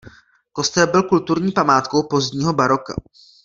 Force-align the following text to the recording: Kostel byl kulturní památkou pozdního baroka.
Kostel 0.53 0.87
byl 0.87 1.03
kulturní 1.03 1.51
památkou 1.51 2.03
pozdního 2.03 2.53
baroka. 2.53 2.93